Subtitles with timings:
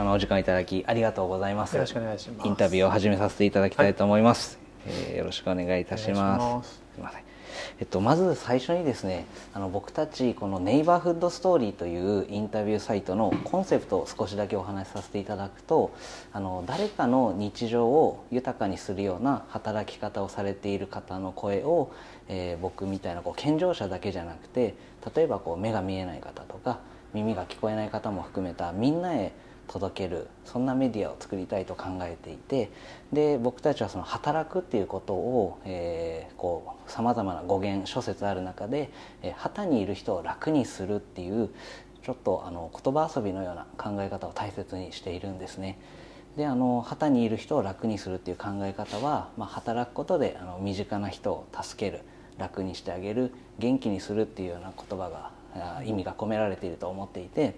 [0.00, 1.74] 貴重なお時間いただきありがとうございます。
[1.74, 2.48] よろしくお願いします。
[2.48, 6.70] インタビューを始めさせていただきたいと思います、はい、えー、よろしくお願いいたします。
[6.70, 6.82] す。
[6.96, 7.22] みません。
[7.78, 15.90] えっと、まず最初にですねあの僕たちこのネイバーフッドストーリーというインタビューサイトのコンセプトを少しだけお話しさせていただくと
[16.32, 21.92] あの誰かの日常を豊かにするような働き方をされている方の声を、
[22.28, 24.74] えー、僕みたいなこう健常者だけじゃなくて
[25.14, 26.80] 例えばこう目が見えない方とか
[27.12, 29.32] 耳が聞こえない方も含めたみんなへ
[29.70, 32.70] 届けるそんなメディアを作りたいと考えていて
[33.12, 35.60] で僕たちはその働くっていうことを
[36.88, 38.90] さまざまな語源諸説ある中で、
[39.22, 41.50] えー、旗にいる人を楽にするっていう
[42.02, 45.78] ちょっとあの言葉遊びのような考え方を大切にしているんですね。
[46.36, 52.02] であの旗にいる人を楽にするっていう考え方は、まあ、働くことであの身近な人を助ける
[52.38, 57.56] 楽にしてあげる元気にするっていうような言葉が意味が込められていると思っていて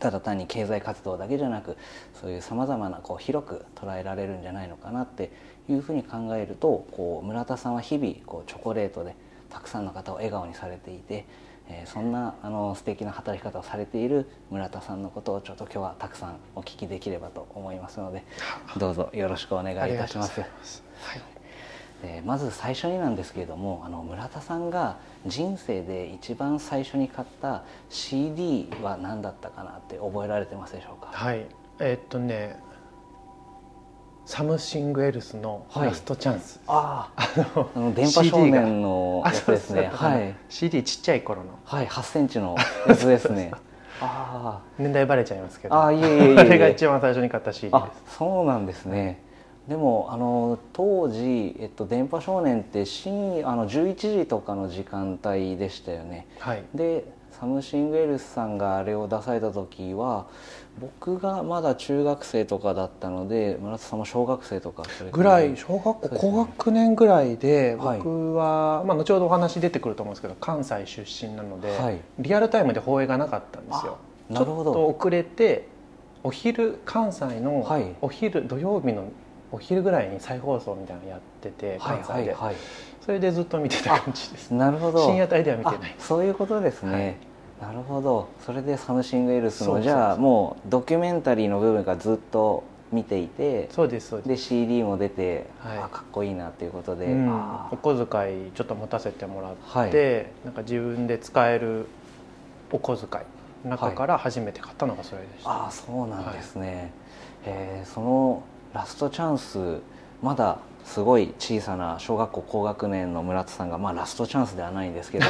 [0.00, 1.76] ただ単に経済活動だけじゃなく
[2.20, 5.30] そういうさまざまなこう広く捉えられるんじゃないのかなって
[5.68, 9.14] いうふうに考えるとこう村田さんは日々こうチョコレートで
[9.50, 11.26] たくさんの方を笑顔にされていて、
[11.68, 18.24] えー、そんなあの素敵な働き方をされている村田さんのことをちょっと今日はたくさんお聞きできればと思いますので
[18.78, 20.40] どうぞよろしくお願いいたします。
[22.04, 24.96] えまず最初になんですけれどもあの村田さんが
[25.26, 31.08] 人生で一番最初に買った CD は何だったかなって覚えられてますでしょうか？
[31.12, 31.46] はい。
[31.78, 32.56] えー、っとね
[34.24, 39.90] サムシングエルスのラストチャンス、はい、あああの電波少年のやつですね。
[39.92, 40.34] はい。
[40.48, 41.58] CD ちっちゃい頃の。
[41.64, 43.50] はい8センチのやつですね。
[44.00, 45.84] ああ年代バレちゃいますけど。
[45.84, 48.16] あいえいえいえ あれが一番最初に買った CD です。
[48.18, 49.20] そうなんですね
[49.68, 56.26] でもあの当時、えっと、電波少年って深あの11時とかの時間帯でしたよね。
[56.40, 60.26] はい、でサムシングエルスさんがあれを出された時は
[60.80, 73.98] 僕がまだ中学生とかだったので村田さんも小学生とかぐらい小学校高学年ぐらいで僕は、はい、まあ、後ほどお話出てくると思うんですけど関西出身なので、はい、リアルタイムで放映がなかったんですよ。
[74.30, 74.72] なるほど。
[74.72, 75.68] ちょっと遅れて
[76.24, 79.10] お昼関西のお昼、はい、土曜日の
[79.52, 82.36] お昼ぐらいに再放送みたいなのやってて関西で、
[83.04, 84.54] それでずっと見てた感じです。
[84.54, 85.04] なるほど。
[85.06, 85.94] 深夜帯では見てない。
[85.98, 87.18] そういうことですね、
[87.60, 88.28] はい、なるほど。
[88.46, 94.28] それでサムシングエルスのじゃあもうドキュメンタリーの部分がずっと見ていてそうですそうです。
[94.28, 97.30] で CD も出て、はい、あかっこいいなっていうことで、うん、
[97.70, 101.86] お小遣いちょっと持たせてもらって、はい、なんか自分で使える
[102.70, 103.20] お小遣
[103.64, 106.90] い中から初めて買ったのがそれでした、はい、ああそうなんですね、はい、
[107.46, 109.80] えー、そのラストチャンス
[110.22, 115.26] まだすごい小さな小学校高学年の村田さんが、まあ、ラストチャンスではないんですけど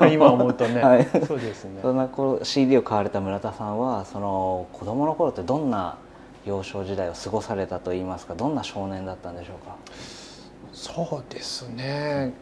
[0.00, 0.06] も。
[0.08, 1.80] 今思うとね、はい、そうですね。
[1.82, 5.96] そんなこう CD を買われた村田さんはその子供の頃ってどんな
[6.46, 8.34] 幼少時代を過ごされたといいますか？
[8.34, 9.76] どんな少年だったんでしょうか？
[10.72, 12.32] そうですね。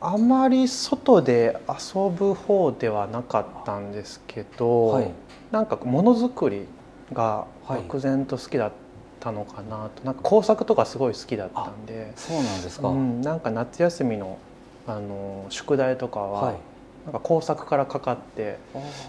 [0.00, 5.10] あまり外で遊ぶ方ではなかったんですけど、はい、
[5.50, 6.66] なんかものづくり
[7.12, 8.83] が漠然と好きだった
[9.32, 10.04] のかなと。
[10.04, 12.12] なんか工作とかすごい好きだったんで。
[12.16, 14.38] そうなんですか、うん、なんか夏休みの
[14.86, 16.54] あの宿題とかは、はい、
[17.06, 18.58] なんか工作からかかって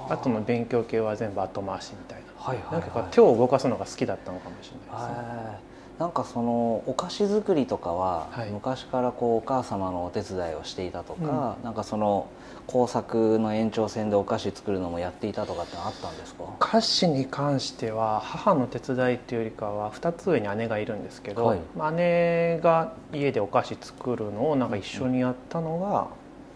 [0.10, 5.22] あとの勉強系は全部後回しみたいな、はいはいはい、なんか手を動かすのが好きだったのかもしれないです
[5.60, 5.75] ね。
[6.00, 12.28] なんかそのお菓子作りとかは昔からこうお母様のお手伝いをしていたとか、うん、なんかその
[12.68, 16.44] 工作の延長線でお菓子作るのもやっていたとかってあったんですか？
[16.44, 21.60] お菓子に関しては母の手伝いっていうよりかは2つ上に姉がいるんですけど、はい、
[21.96, 26.08] 姉が家でお菓子作るのをなんか一緒にやったのが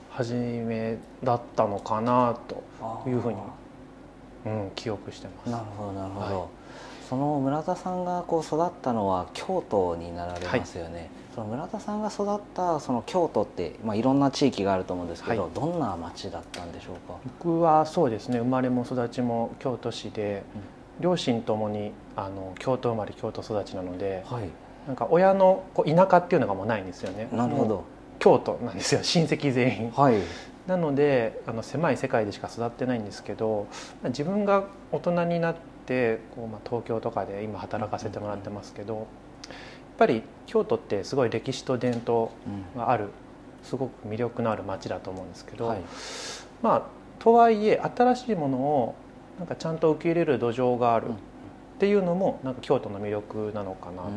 [0.09, 2.63] 初めだったのかなと
[3.07, 3.37] いうふうに、
[4.47, 5.49] うん、記憶してます。
[5.49, 6.47] なるほどなるほど、はい
[7.09, 17.17] その村田さんがこう育ったのは京都になられますよね、はい、その村田さんが育ったその京都って、まあ、いろんな地域があると思うんですけど、はい、どんな町だったんでしょうか？
[17.39, 20.43] 僕はそうですね生まれも育ちも京都市で、
[20.99, 24.49] うん、両親ともにあの京都生まれ京都育ちなので、はい、
[24.85, 27.27] なんか親のこう田舎っていうのがもうないんですよね。
[27.31, 27.85] なるほど。
[28.19, 30.17] 京都なんですよ親戚全員、はい、
[30.67, 33.65] なのであの狭い世界でしか育ってないんですけど
[34.03, 39.05] 自分が大人になっててこう、まあ、東京とかで今働かせてもらってますけど、やっ
[39.97, 42.29] ぱり京都ってすごい歴史と伝統
[42.77, 43.09] がある、
[43.63, 45.81] すごく魅力のある街だと思うんですけど、はい、
[46.61, 46.83] まあ
[47.17, 48.95] とはいえ新しいものを
[49.39, 51.11] なんかちゃんと受け入れる土壌があるっ
[51.79, 54.09] ていうのもなんか京都の魅力なのかなと。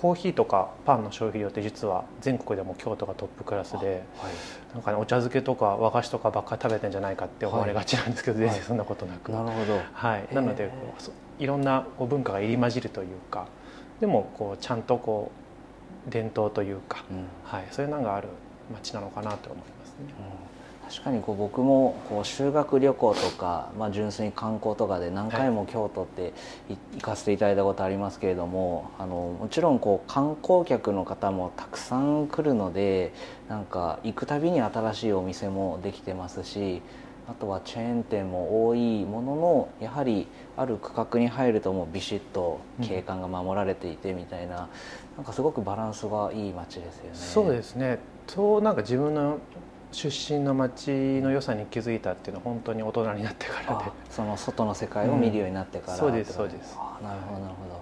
[0.00, 4.32] コーヒーとかパンの消費量って実は全国でも京都がトップクラスで、はい、
[4.72, 10.70] なんかねお茶漬けとか和菓子とかばっかり食べてんじゃないかって思われがちなんですけど、はい、全然そんなことなく、なるほど、はい、なので
[11.40, 13.48] いろんなこう文化が入り混じるというか
[13.98, 15.32] でもこうちゃんとこ
[16.06, 18.28] う伝統というか、うん、はい、そういうのがある
[18.72, 20.14] 町なのかなと思いますね。
[20.42, 20.57] うん
[20.88, 26.32] 確かにこう僕もこう修学旅行とか、まあ、純粋に観光とかで何回も京都って
[26.96, 33.12] 行かせていただいたことありますけれどもあのもちろんこう観光客の方もたくさん来るので
[33.48, 36.80] なんか行くたびに新しいお店もできてますし
[37.28, 40.26] あとはチェーン店も多いもののやはり
[40.56, 44.70] ある区画に入るともうビシッと景観が守られていてみたいな、
[45.14, 47.10] なんかすごくバランスがいい街ですよね。
[47.12, 49.38] そうですねそうなんか自分の
[49.92, 53.90] 出身の町の良さに気づいたっていうのは本当に大人になってからで。
[54.10, 56.76] その外の世界を見るようになってから、うん、そうですそうです。
[57.02, 57.80] なるほどなるほど。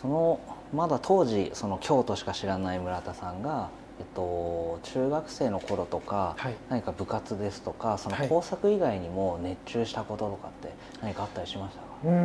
[0.00, 0.40] その
[0.74, 3.68] まだ当時その京都しか知らない村田さんが、
[3.98, 10.72] えっと、中学生の頃とか、はい、何か部活ですとかその工作以外にも熱中したこととかって
[11.02, 12.20] 何かあったりしましたか、はい、う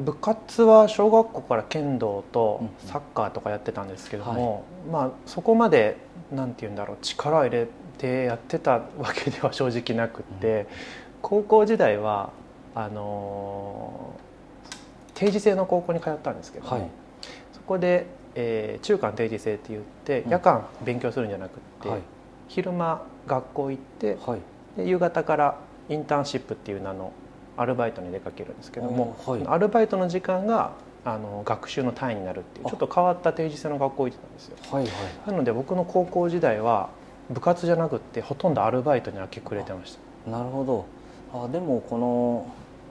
[0.00, 5.96] ん部活は小学校から剣道とサッカーとかやってたんですけども、うんうんはい、まあそこまで
[6.30, 7.66] なんて言うんだろう力を入れ
[7.98, 8.82] てやってたわ
[9.14, 10.66] けでは正直なくって、
[11.22, 12.30] 高校時代は
[12.74, 14.14] あの
[15.14, 16.90] 定時制の高校に通ったんですけども、はい、
[17.52, 22.00] そこで、えー、中間定時制って言って夜間勉強するんじゃなくって、はい、
[22.46, 24.40] 昼間学校行って、はい、
[24.76, 25.58] で夕方から
[25.88, 27.12] インターンシップっていう名の
[27.56, 29.16] アルバイトに出かけるんですけども、
[29.48, 30.74] アルバイトの時間が
[31.04, 34.56] あの学習の単位になるっていうちょっと変わった定時制の学校行ってたんですよ。
[34.70, 34.92] はいはい、
[35.30, 36.90] なので僕の高校時代は
[37.30, 40.30] 部活じゃなくてほとんどアルバイトに明け暮れてました。
[40.30, 40.86] なるほど。
[41.32, 42.46] あでもこの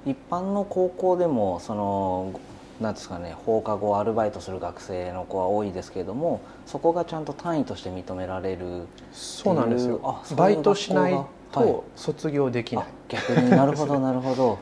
[0.05, 2.39] 一般の高校でもその
[2.79, 10.21] なんですかね放課後アルバイトする学生の子は多いですけれどもそこがちゃんと単位として認められるそうなんですよ。
[10.35, 11.19] バイトしない
[11.51, 14.59] と卒業できない、はい、逆になるほど なるほど。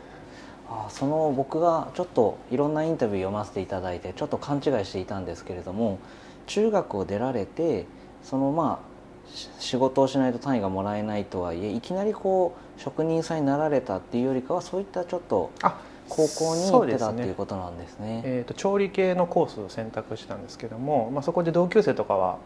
[0.67, 5.99] あその僕がちょっといろんなインタビュー読ませていただいてちょっと勘違いしていたんですけれども
[6.47, 7.85] 中学を出られて
[8.23, 8.94] そのまあ
[9.59, 15.51] 仕事をしないと単位がもらえないとはいえいきなりこう職人さんになられたっていうよりかはそういったちょっと
[16.09, 17.95] 高校に行ってたっていうことなんですね。
[17.97, 18.21] すね。
[18.25, 22.37] えーと、調理系のコースを選択したんですけども、まあ、そこで同級生とかは、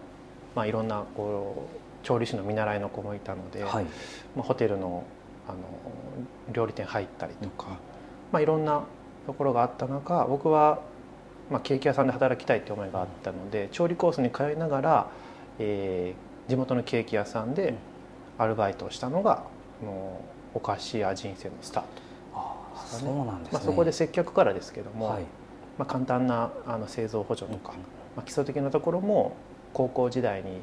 [0.56, 1.68] まあ、いろんなこ
[2.04, 3.86] う調理師の見習いの子もいたので、はい、
[4.36, 5.04] まあ、ホテルの
[5.48, 5.58] あの
[6.54, 7.80] 料理店入ったりとか、
[8.32, 8.84] まあ、いろんな
[9.26, 10.80] ところがあった中僕は、
[11.50, 15.08] まあ、ケーキ屋さんで働きたいって思いがあったので調理コースに通いながら、
[15.58, 17.76] えー、地元のケーキ屋さんで
[18.38, 19.44] アルバイトをしたのが、
[19.86, 20.20] の
[20.54, 21.90] お菓子屋人生のスタート、
[22.34, 25.24] あそうなんです、ね、まあ、そこで接客からですけども、はい、
[25.78, 27.84] まあ、簡単なあの製造補助とか、うん、ま
[28.18, 29.36] あ、基礎的なところも
[29.74, 30.62] 高校時代に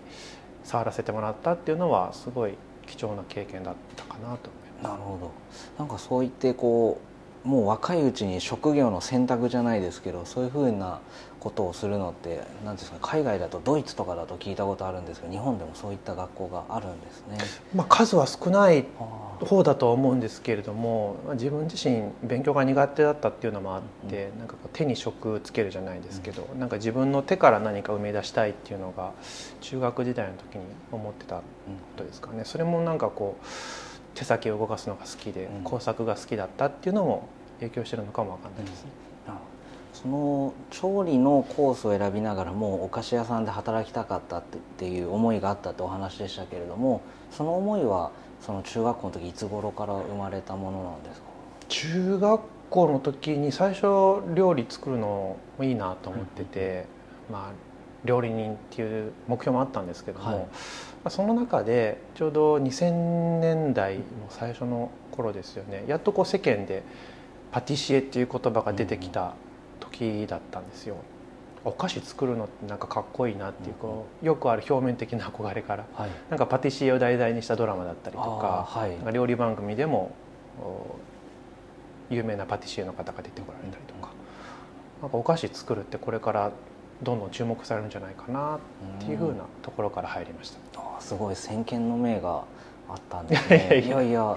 [0.64, 2.54] 触らせてもらったっていうのはすごい
[2.86, 4.82] 貴重な経験だったかなと思います。
[4.82, 5.30] なるほど。
[5.78, 7.00] なんかそう言ってこ
[7.44, 10.98] うもう若いうちに職業の選択じゃないですけどそういうふうな
[11.46, 17.38] ことをするのって何ですか海外だとドイツとかだと聞いたことあるんですけど日本でもそういった学校があるんですね、
[17.72, 18.84] まあ、数は少ない
[19.38, 29.12] 方だとは思うんですけれども自分自身勉強が苦手だったっていうのもあって、うん、なんか手に職つけるじゃないですけど、うん、なんか自分の手から何か生み出したいっていうのが
[29.60, 31.42] 中学時代の時に思ってたこ
[31.96, 32.42] とですかね。
[32.44, 33.46] それもなんかこう
[34.16, 37.28] 手先を動かすのが好きで、工作が好きだったっていうのも
[37.60, 38.90] 影響してるのかもわかんないですね。
[39.00, 39.05] うん
[40.02, 44.42] その調理のコースを選びながらもお菓子屋さんで働きたかったっ
[44.76, 47.00] ていう思いがあったってお話でしたけれども
[47.30, 48.10] その思いは
[48.42, 51.26] その中学校の時いつ頃から生まれたものなんですか？
[51.68, 53.82] 中学校の時に最初
[54.34, 56.84] 料理作るのもいいなと思ってて、
[57.28, 57.52] うん、まあ
[58.04, 60.46] 料理人っていう目標もあったんですけども、はい、ま
[61.04, 65.84] あ、その中でちょうど2000年代の最初の頃ですよね。
[65.88, 66.82] やっとこう世間で
[67.50, 69.34] パティシエっていう言葉が出てきた
[69.80, 70.96] 時だったんですよ。
[71.64, 80.14] お菓子作るのってなんかかっこいいなっていうこうよくある表面的な憧れから、はい、なんかパティシエを題材にしたドラマだったりとか,、はい、料理番組でも
[82.08, 84.12] 有名なパティシエの方が出てこられたりとか,、
[85.02, 86.52] なんかお菓子作るってこれから
[87.02, 88.58] どんどん注目されるんじゃないかなっ
[89.00, 90.80] ていうふうなところから入りました。
[90.80, 92.44] あすごい先見の明が
[92.88, 93.82] あったんですね。
[93.84, 94.36] いやいや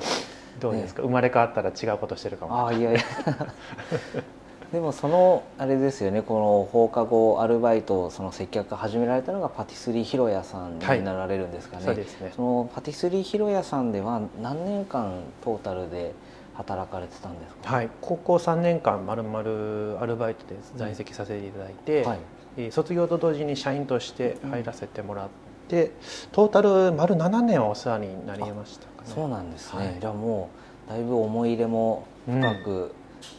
[0.60, 2.68] どうですか、ね、生まれ変わったら違うことしてるかも。
[2.68, 3.00] あいやいや
[4.72, 12.32] でもそのあれですよねこの放課後アルバイトその接客始められたのがパティスリーひろやさんになられるんですかね、はい、そうですね。
[12.36, 16.14] そのパティスリーひろやさんでは何年間トータルで
[16.54, 22.18] 働かれてたんですか、はい、高校3年間まるまるアルバイトで在籍させていただいて、うんは
[22.58, 25.30] い、卒業と同時に社員として入らせてもらっ
[25.70, 25.94] て、
[26.32, 30.50] トータル丸7年はお世話になりました、ね、そうなんですね、はい、じゃあも
[30.88, 32.92] うだいぶ思い入れも深く、うん、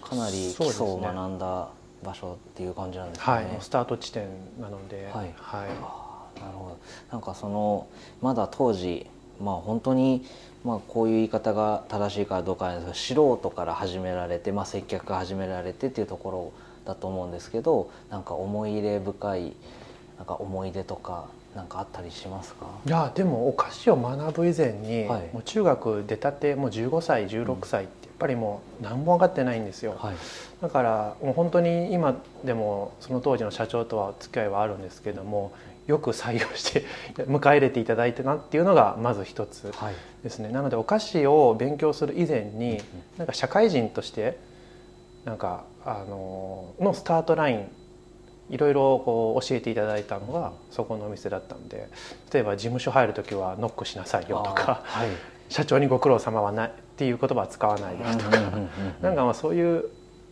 [0.02, 1.68] かなり基礎を学んだ
[2.02, 4.28] 場所っていう感じなんですね、はい、スタート地点
[4.60, 5.10] なので。
[5.12, 5.68] はい、はい、
[6.40, 6.78] なるほど。
[7.12, 7.86] なんかその
[8.20, 9.06] まだ当時
[9.40, 10.24] まあ本当に
[10.64, 16.52] まあこういう言い方が正しいかどうかなんですけど素人から始められて、まあ、接客が始められてっていうところ
[16.84, 19.52] だと思うんですけどなんか思い入れ深い
[20.18, 22.66] なんか思い出とかなんかあったりしますか？
[22.86, 30.14] いやでもお菓子を学ぶ以前に、はい、もう中学出たてもう15歳16歳ってやっぱりもう何も分かってないんですよ、はい、
[30.60, 35.52] だからもう本当に今でもその当時の社長とは付き合いはあるんですけども
[35.86, 36.84] よく採用して
[37.26, 39.72] 迎え入れていただいてなっていうのがまず一つ
[40.22, 42.80] ですね、はい、なのでお菓子を勉強する以前に
[43.16, 44.38] なんか社会人として
[45.24, 47.68] なんかあののスタートライン
[48.50, 51.88] いろいろこう教えていただいたのがそこのお店だったんで
[52.32, 55.08] 例えば事務所入る時はノックしなさいよとか、はい、
[55.48, 58.38] 社長にご苦労様はないっていう言葉は使わないですとか
[59.00, 59.84] なんかまあそういう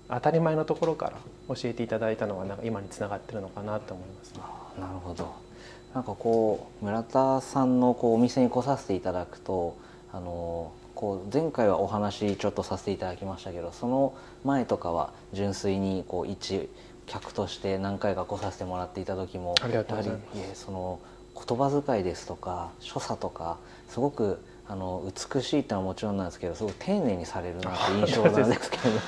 [0.08, 4.40] 当たり前のところから教えていただいたのがなんか今につながってるのかなと思います、ね、
[4.80, 5.48] なるほど。
[5.94, 9.76] なんかこう村田さんのこうお店に来させていただくと
[10.12, 16.68] あのこう前回はお話ちょっとさせていただきましたけどその前とかは純粋にこう一
[17.08, 20.10] 客として何回か来させてもらっていた時もやはり
[20.54, 21.00] その
[21.34, 29.00] 言葉遣いですとか所作とかすごくあの美しいってのはもちろんなんですけどすごく丁寧にされるなって印象なんですけれども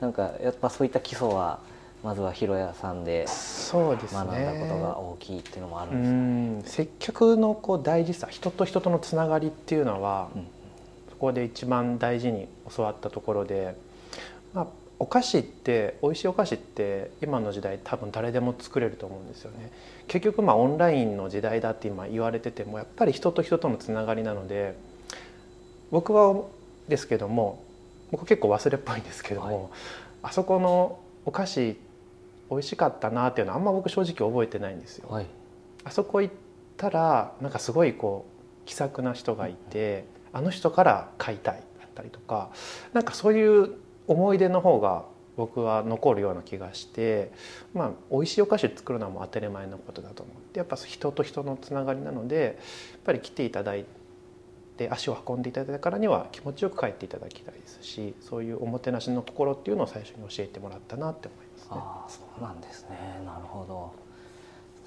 [0.00, 1.60] なんかやっぱそういった基礎は
[2.04, 3.26] まずは広屋さんで
[4.12, 10.46] 学んだことが大きいっていうのもあるんですか、ね、接客のこう大事さ人と人とのつながりっていうのは、うん、
[11.10, 13.74] そこで一番大事に教わったところで、
[14.54, 14.66] まあ、
[15.00, 19.70] お菓子って美味しいお菓子って今の時代多分誰でも作れると思うんですよね。
[20.08, 24.74] 結局まあオンラインの時代だって今言われててもやっぱり人と人とのつながりなので
[25.90, 26.34] 僕は
[26.88, 27.62] ですけども
[28.10, 29.66] 僕結構忘れっぽいんですけども、はい、
[30.24, 31.78] あそこのお菓子
[32.50, 35.08] 美味しかったなっていうのはあんま僕正直覚えてないんですよ。
[35.10, 35.26] はい、
[35.84, 36.34] あそこ行っ
[36.76, 38.26] たらなんかすごいこ
[38.64, 42.50] う気さくな人がいて、あの人から買いたいだったりとか
[42.92, 43.74] なんかそういう
[44.08, 45.04] 思い出の方が
[45.36, 47.30] 僕は残るような気がして
[47.72, 52.58] まあ美味しいお菓子作るのはもう当たり前のことだと思ってやっぱ人と人のつながりなので
[52.92, 53.84] やっぱり来ていただい
[54.76, 61.68] て足を運んでいただいたからには気持ちよく帰っていただきたいですしそういうおもてなしの心っていうのを最初に教えてもらったなって思いますね。
[61.70, 63.20] あそうなんですね。
[63.24, 64.08] なるほど。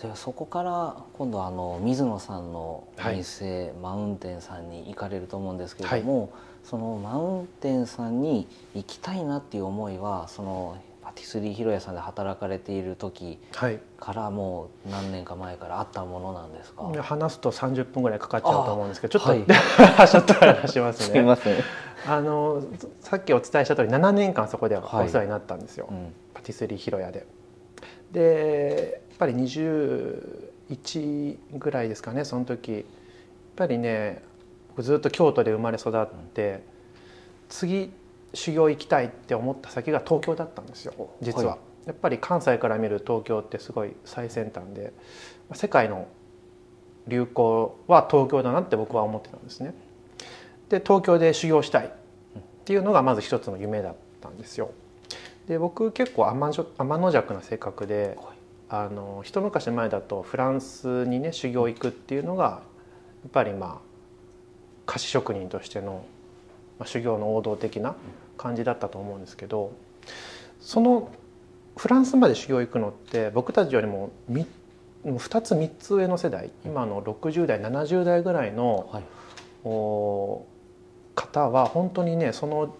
[0.09, 6.29] でそこから今度あの水野さんのお店、はい、マウンテンさんに行かれると思うんですけれども、はい
[6.63, 19.43] そのマウンテンさんに行きたいなっていう思いはそのパティスリー広屋さんで働かれている時からもう何年か前からあったものなんですか、話すと30分ぐらいかかっちゃうと思うんですけどちょっと、はい、
[20.07, 21.05] ちょっと話しますね。
[21.07, 21.55] すみません。
[22.07, 22.63] あの
[23.01, 27.25] さっきお伝えした通り7年間そこではお世話になったんですよ、はいうん、パティスリー広屋で。
[28.11, 32.73] でやっぱり21ぐらいですかねその時。
[32.73, 32.83] やっ
[33.55, 34.30] ぱりね僕
[34.81, 36.63] ずっと京都で生まれ育って、
[37.49, 37.91] 次
[38.33, 44.93] 修行行きたいって思った先が東京だったんですよ実は、はい、やっぱり関西から見る東京ってすごい最先端で
[45.53, 46.07] 世界の
[47.07, 49.73] 流行は東京だなって僕は思ってたんですね。
[50.69, 51.91] で東京で修行したいっ
[52.63, 54.71] ていうのがまず一つの夢だったんですよ。
[55.47, 58.17] で僕結構天の弱な性格で、
[58.69, 62.61] あの一昔前だとフランスにね修行行くっていうのがや
[63.27, 63.90] っぱりまあ
[64.91, 66.03] 菓子職人としての、
[66.77, 67.95] まあ、修行の王道的な
[68.37, 69.71] 感じだったと思うんですけど
[70.59, 71.09] その
[71.77, 74.11] フランスまで修行行くのって僕たちよりも
[75.05, 79.03] 2つ3つ上の世代今の60代70代ぐらいの、はい、
[79.63, 80.45] お
[81.15, 82.75] 方は本当にねその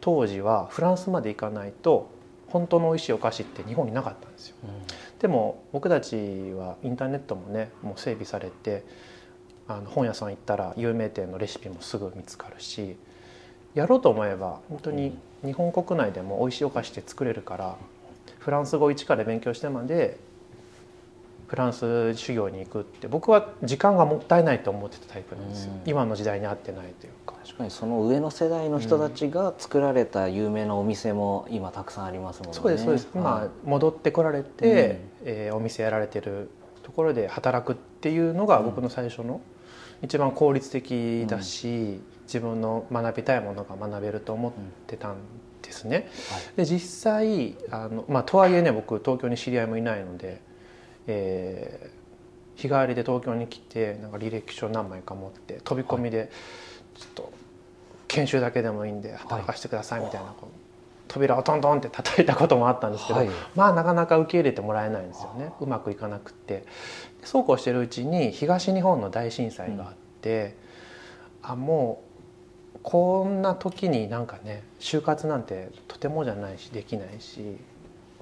[0.00, 2.10] 当時はフランスまで行かないと
[2.46, 4.56] 本当の美味しいお菓子って日本になかったんですよ。
[4.64, 4.70] うん、
[5.18, 6.16] でも僕たち
[6.56, 8.84] はインターネットもねもう整備されて
[9.68, 12.96] あの本屋さん行ったら有名店のレシピもすぐ見つかるし
[13.74, 17.76] やろうと思えば本当に日本国内でも美味しいお菓子って作れるから
[18.38, 20.18] フランス語一から勉強してまで
[21.48, 27.36] フランス修行に行くって僕は時間がもったいないと思ってたタイプなんですよ、今の時代に合ってないというか。
[27.42, 32.54] 確かにその上の世代の人たちが作られた有名なお店も今たくさんありますもんね。
[32.54, 33.08] そうですそうです。
[33.14, 36.50] 今戻ってこられて、うん、えー、お店やられてる
[36.82, 39.40] ところで働くっていうのが僕の最初の
[40.02, 44.52] 一番効率的だし、自分の学びたいものが学べると思っ
[44.86, 45.18] てたんで
[45.68, 46.08] ですね。
[46.30, 50.40] はい、で実際あの、まあ、とはいえね僕東京に知り合いもいないので、
[51.06, 56.30] えー、日帰りで東京に来てなんか履歴書何枚か持って飛び込みで
[56.96, 57.32] ちょっと
[58.08, 60.34] 研修だけでもいいんで働かせてくださいみたいな、はい、
[61.08, 65.50] 扉をトントンって叩いたこともあったんですけど、はい、まあなかなか受け入れてもらえないんですよね。
[65.60, 66.64] うまくいかなくて。
[67.24, 70.54] そうこうしてるうちに東日本の大震災があって、
[71.44, 72.02] うん、あも
[72.76, 77.56] うこんな時になんかね就活なんてとてもじゃないしできないし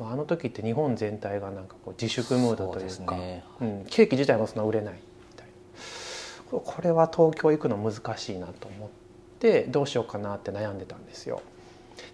[0.00, 5.00] あの時って日本全体がなんかこう自粛ムードというかう、ね、うん、ケーキ自体もそんな売れないみ
[5.37, 5.47] たい
[6.52, 6.61] な。
[6.61, 8.88] これは東京行くの難しいなと思っ
[9.40, 11.43] てどうしようかなって悩んでたんですよ。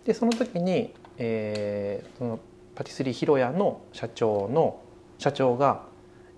[0.05, 2.39] でその時に、えー、その
[2.75, 4.81] パティスリーひろやの社長の
[5.19, 5.83] 社長が、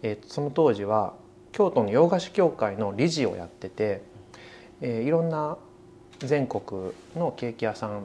[0.03, 1.15] えー、その当時は
[1.53, 4.03] 京都の洋菓子協会の理事をやってて、
[4.81, 5.57] えー、いろんな
[6.19, 8.03] 全国のケーキ屋さん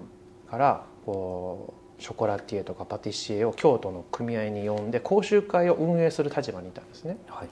[0.50, 7.17] からこうショコラティエとかパティシエを京都の組合に呼んで講習会を運営する立場にいたんですね。
[7.27, 7.48] はい、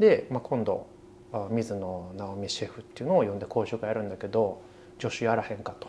[0.00, 0.86] で、まあ、今度
[1.50, 4.60] 水野直美シェフっていうのを呼んで講習会やるんだけど
[4.98, 5.88] 助手やらへんかと。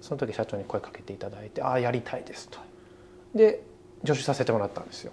[0.00, 2.58] その時社長に声かけていただいて「ああやりたいです」と。
[3.34, 3.62] で
[4.04, 5.12] 助手させてもらったんですよ。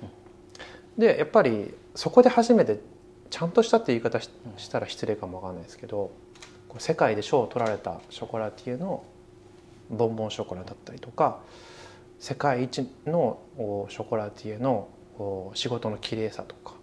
[0.98, 2.80] でやっぱりそこで初めて
[3.30, 4.32] ちゃんとしたって言い方し
[4.70, 6.12] たら失礼かもわかんないですけど
[6.80, 9.04] 世界で賞を取られたショコラティエの
[9.90, 11.40] ボンボンショコラだったりとか
[12.20, 13.40] 世界一の
[13.90, 14.88] ショコラティエの
[15.54, 16.74] 仕事の綺麗さとか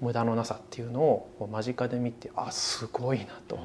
[0.00, 3.58] 無駄のなさっていうのを間近で見てあすごいなと。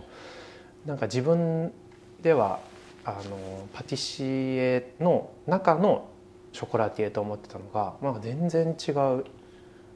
[0.85, 1.73] なんか自分
[2.21, 2.59] では
[3.07, 6.09] あのパティシエの中の
[6.51, 9.23] ショコラティエと思ってたのが、まあ、全然違う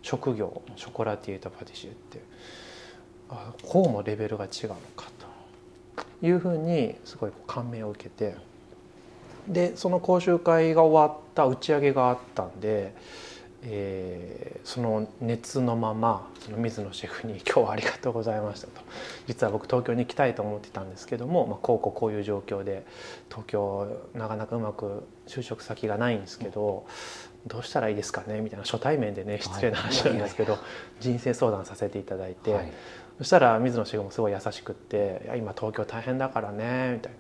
[0.02, 2.22] 職業ショコラティエとパティシエって
[3.30, 5.10] あこうもレベルが違うのか
[6.22, 8.36] というふうにすごい感銘を受けて
[9.46, 12.96] でその講習会が終わった打ち上げがあったんで。
[13.64, 18.82] えー、その熱のままその水野シェフに「今日はありがとうございました」と
[19.28, 22.86] 「実は僕東京に行きたいと思ってたんですけども、まあ、こうこうこういう状況で
[23.30, 26.86] 東京なかなかうまく就職先がないんですけど、
[27.46, 30.58] どうしたらいいですかね?」みたいな初対面でね失礼な話なんですけど、
[31.00, 32.72] 人生相談させていただいて、はい、
[33.20, 37.14] そしたら水野シェフもすごい優しくって「今東京大変だからね」みたい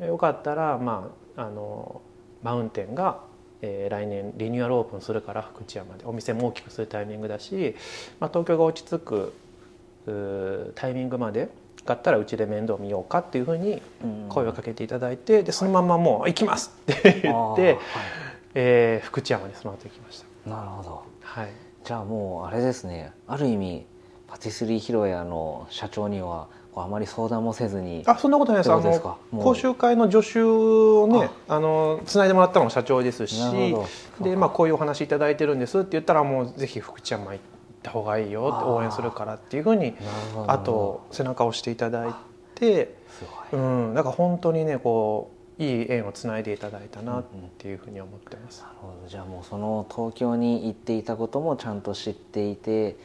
[0.00, 0.06] な。
[0.06, 2.02] よかったらまああの
[2.42, 3.20] マウンテンが
[3.62, 7.74] えー、来年リニューアルオープンするから福知山でお店も大きくするタイミングだし、
[8.20, 11.48] まあ、東京が落ち着くタイミングまで
[11.84, 13.80] がったらうちで面倒見ようかっていうふうに
[14.28, 17.78] 声をかけていただいてでそのままもう「行きます!」って言って、はい、
[18.54, 20.50] えー、福知山にその後行きました。
[20.50, 21.48] なるほど、はい、
[21.84, 23.12] じゃあもうあれですね。
[23.26, 23.86] ある意味
[24.26, 28.02] パティスリーヒロヤの社長にはあまり相談もせずに。
[28.06, 28.72] あそんなことないです。
[28.72, 31.58] あの講習会の助手をねあ。
[31.58, 33.40] のつないでもらったのも社長ですし
[34.20, 37.38] で、まあ、こういうお話いただいてるんですって言ったらもうぜひ福知山行っ
[37.82, 39.94] た方がいいよって応援するからっていうふうに
[40.46, 42.14] あと背中を押していただい
[42.54, 42.94] て
[43.52, 47.24] うんだから本当にねこういい縁をつないでいただいたなっ
[47.58, 48.62] ていうふうに思ってます。
[48.62, 49.08] なるほど。
[49.08, 52.96] じゃあもうその東京に行っていたこともちゃんと知っていて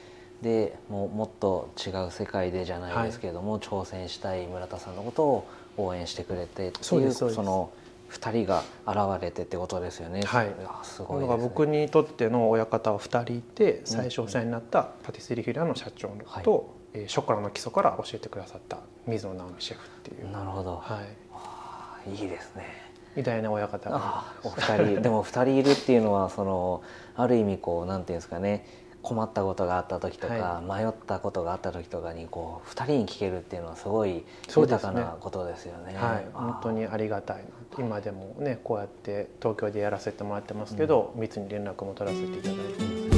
[0.44, 7.72] でもうもっと違う世界でじゃないですけれども、はい、挑戦したい村田さんのことを応援してくれてっていうその
[8.12, 10.22] 2人が現れてってことですよね。
[10.22, 10.54] はい、
[10.84, 16.10] すごい、ね、僕にとっての親方は2人いて最初お世話になったパティスリーフィラの社長
[16.44, 20.30] と、はい、ショコラの基礎から教えてくださった水野直美シェフっていう。
[20.32, 20.76] なるほど。
[20.76, 22.12] はい。
[22.12, 22.84] いいですね。
[23.16, 26.82] 偉大な親方がお二人でも2人いるっていうのはその
[27.16, 28.66] ある意味こうなんていうんですかね
[29.04, 34.24] 困ったことがあった時とか、はい、迷ったことがあった時とかにこう2人に聞けるっていうのはすごい
[34.56, 35.94] 豊かなことですよね。
[35.94, 37.44] ねはい、本当にありがたい。
[37.78, 43.13] 今でもねこうやって東京でやらせてもらってますけど、うん、密に連絡も取らせていただいてます。